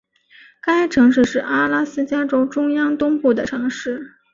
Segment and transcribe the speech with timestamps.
[0.63, 4.15] 该城市是阿拉斯加州中央东部的城市。